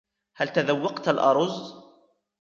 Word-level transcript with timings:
هل 0.37 0.49
تذوقتَ 0.53 1.07
الأرز؟ 1.09 1.71